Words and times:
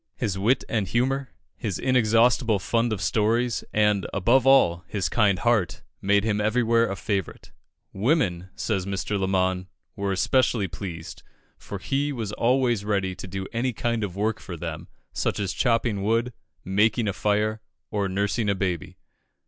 His 0.15 0.35
wit 0.35 0.63
and 0.67 0.87
humour, 0.87 1.29
his 1.57 1.77
inexhaustible 1.77 2.57
fund 2.57 2.91
of 2.91 3.03
stories, 3.03 3.63
and, 3.71 4.07
above 4.11 4.47
all, 4.47 4.83
his 4.87 5.07
kind 5.07 5.37
heart, 5.37 5.83
made 6.01 6.23
him 6.23 6.41
everywhere 6.41 6.89
a 6.89 6.95
favourite. 6.95 7.51
Women, 7.93 8.49
says 8.55 8.87
Mr. 8.87 9.19
Lamon, 9.19 9.67
were 9.95 10.11
especially 10.11 10.67
pleased, 10.67 11.21
for 11.59 11.77
he 11.77 12.11
was 12.11 12.31
always 12.31 12.83
ready 12.83 13.13
to 13.13 13.27
do 13.27 13.45
any 13.53 13.73
kind 13.73 14.03
of 14.03 14.15
work 14.15 14.39
for 14.39 14.57
them, 14.57 14.87
such 15.13 15.39
as 15.39 15.53
chopping 15.53 16.01
wood, 16.01 16.33
making 16.65 17.07
a 17.07 17.13
fire, 17.13 17.61
or 17.91 18.09
nursing 18.09 18.49
a 18.49 18.55
baby. 18.55 18.97